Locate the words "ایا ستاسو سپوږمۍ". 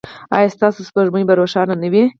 0.35-1.23